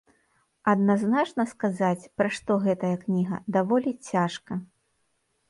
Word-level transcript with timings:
Адназначна 0.71 1.45
сказаць, 1.51 2.09
пра 2.21 2.27
што 2.39 2.57
гэтая 2.65 2.91
кніга, 3.05 3.35
даволі 3.59 3.91
цяжка. 4.11 4.53